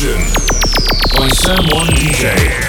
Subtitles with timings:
[0.00, 0.22] Session
[1.14, 2.59] by Sam One DJ.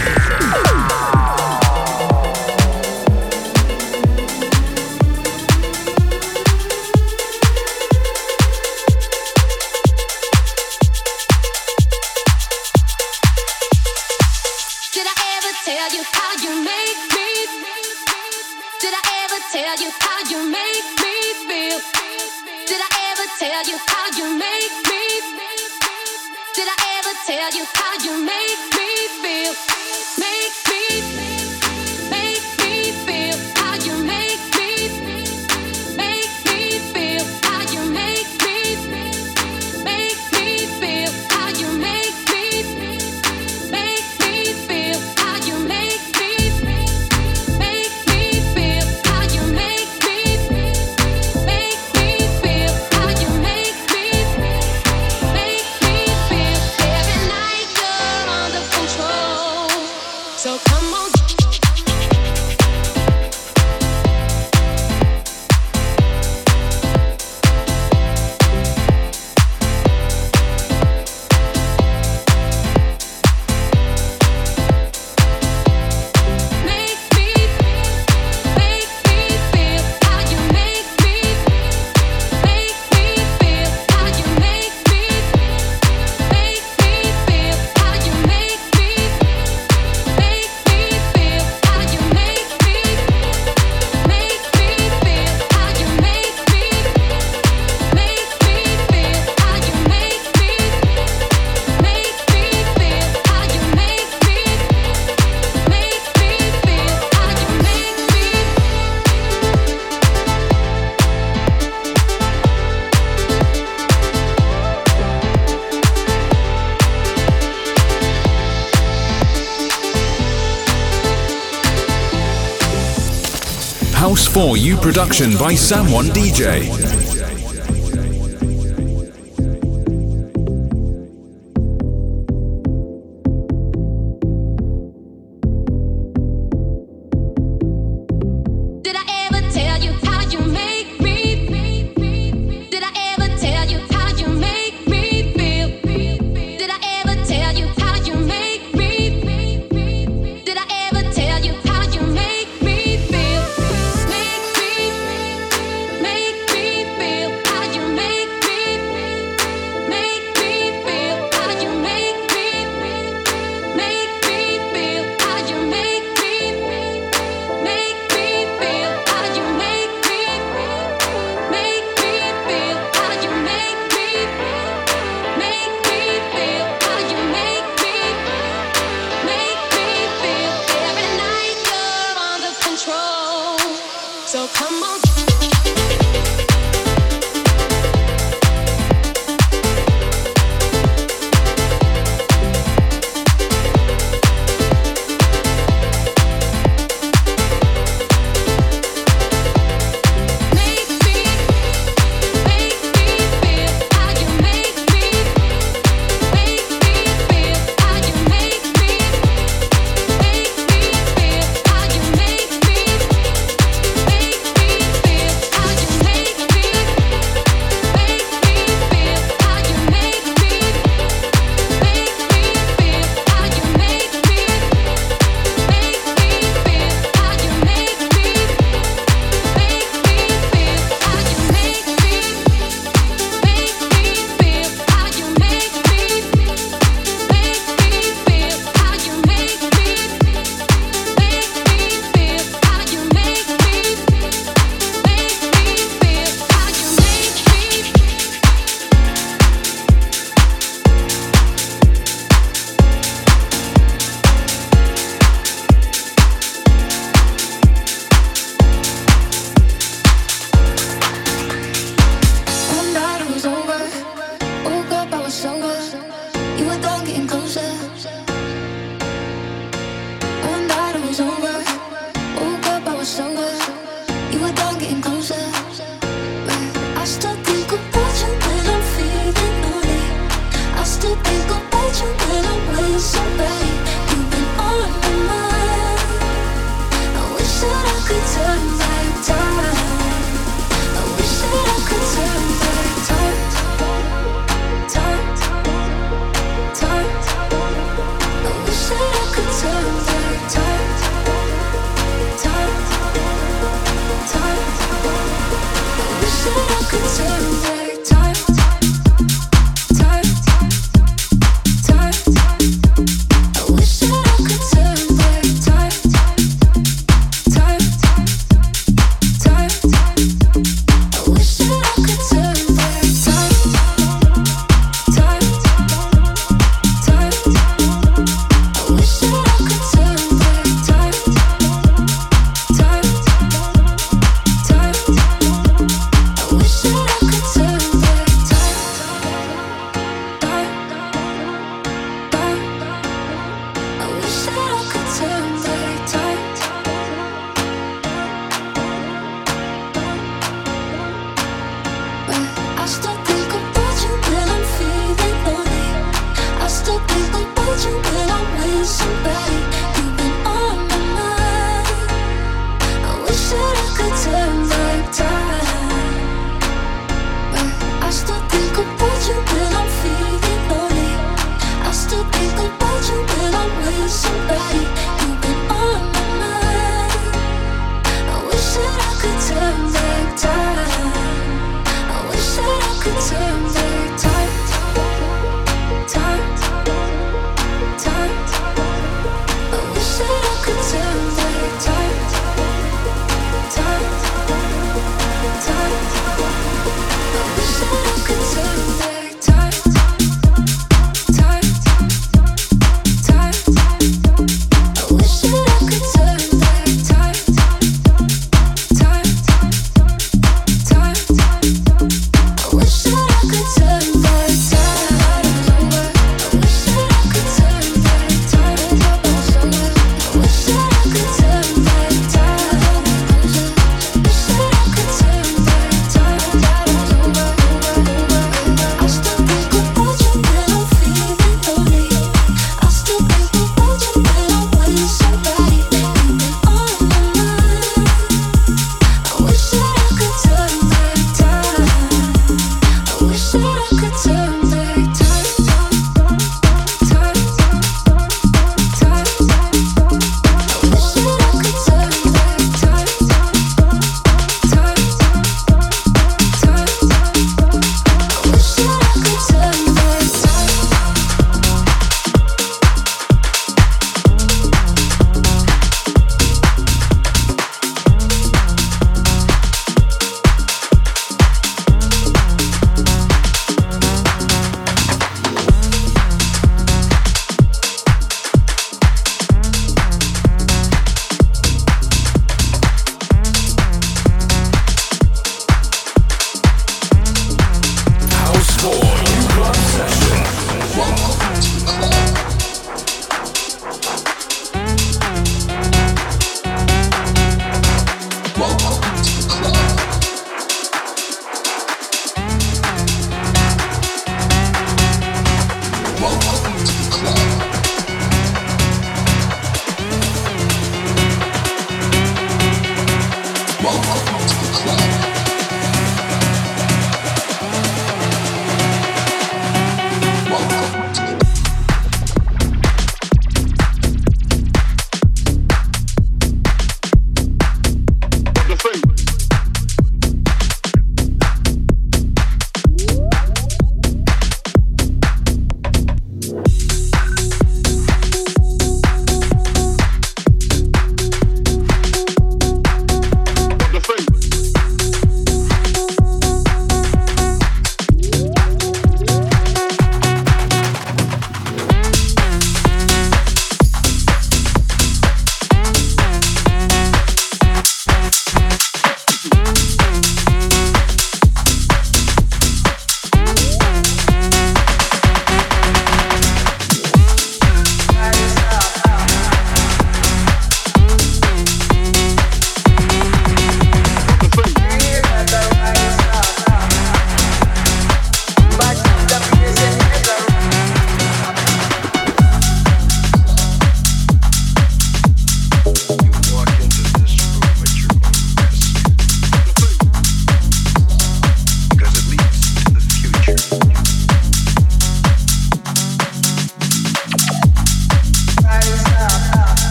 [124.31, 127.00] for you production by Sam One DJ.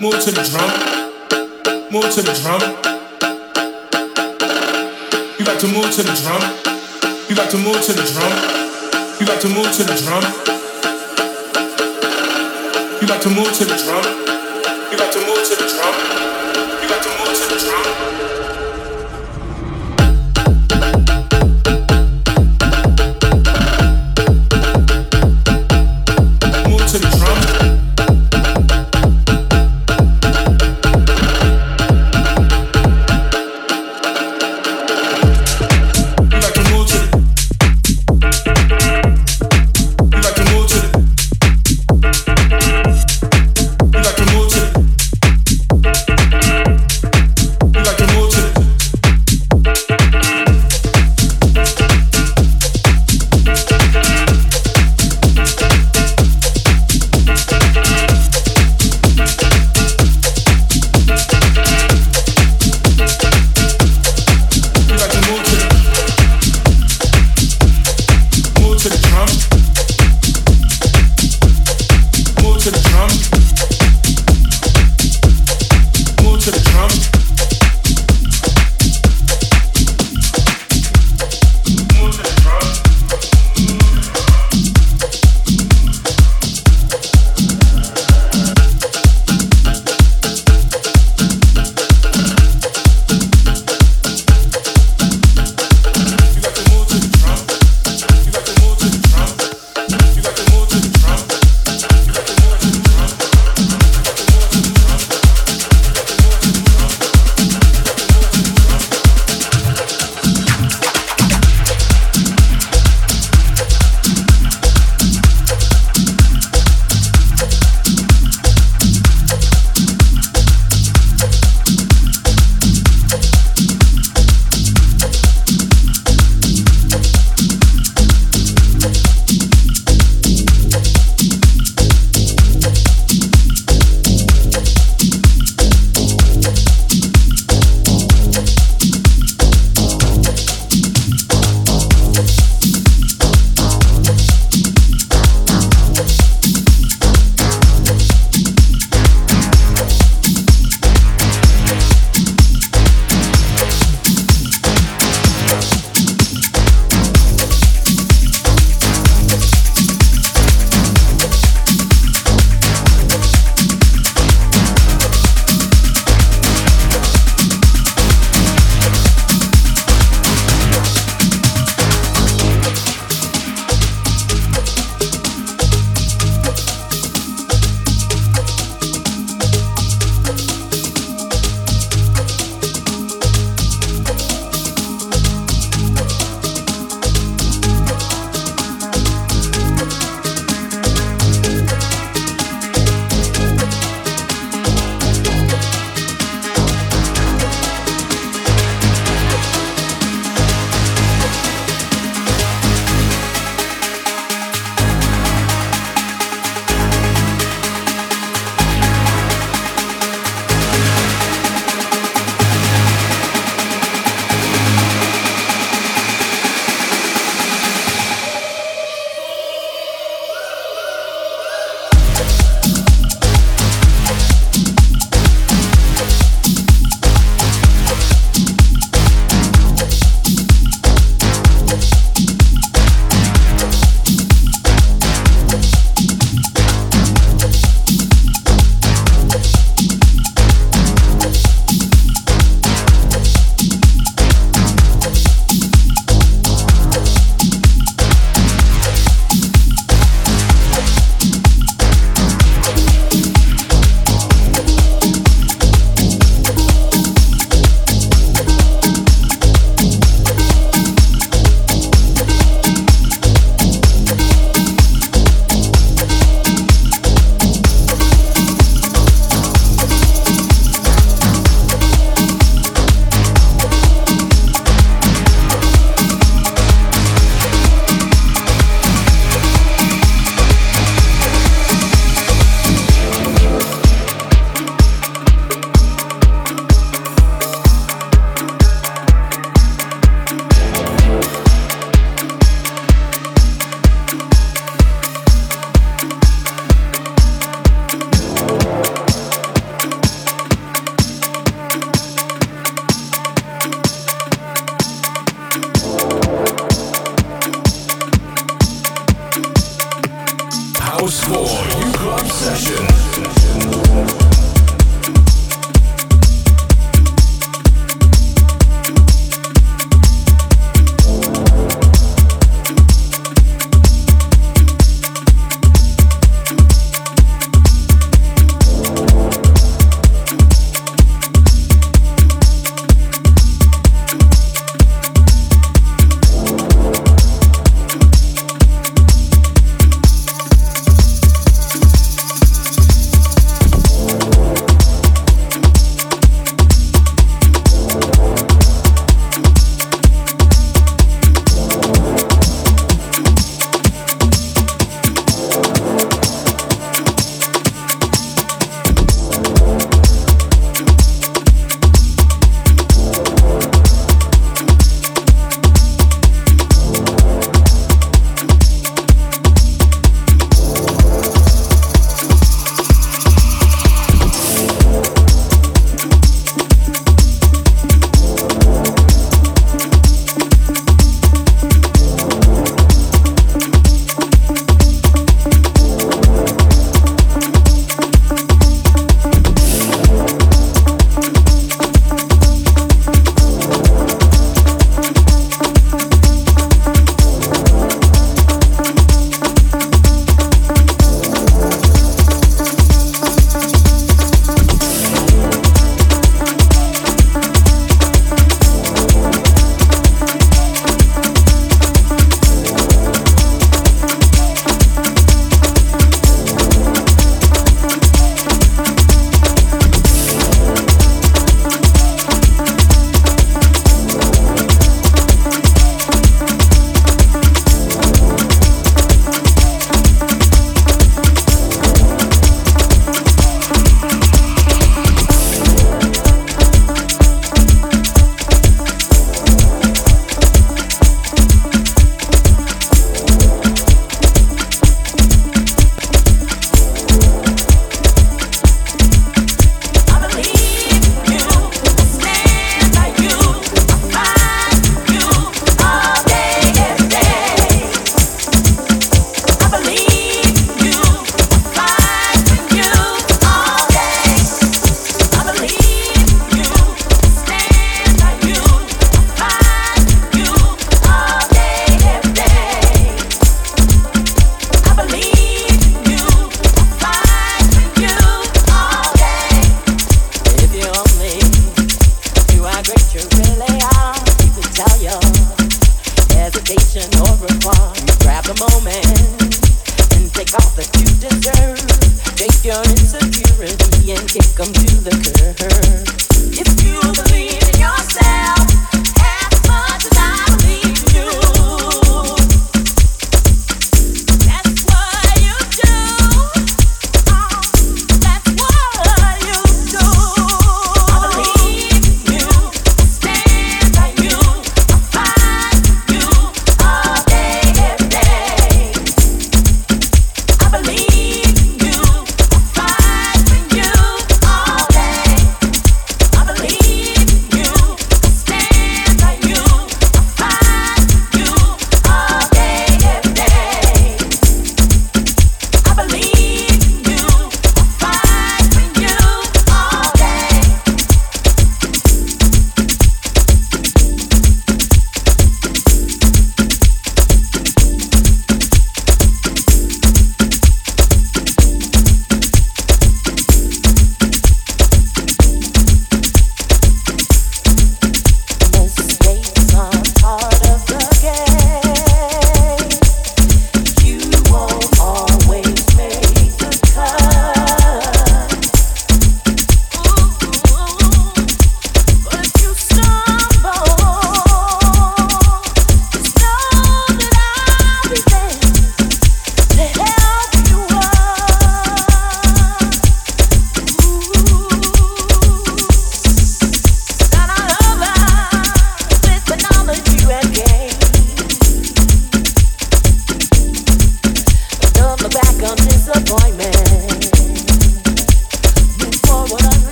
[0.00, 0.70] Move to the drum.
[1.90, 2.60] Move to the drum.
[5.36, 6.40] You got to move to the drum.
[7.28, 8.30] You got to move to the drum.
[9.18, 10.22] You got to move to the drum.
[13.02, 14.04] You got to move to the drum.
[14.92, 15.94] You got to move to the drum.
[16.80, 18.37] You got to move to the drum.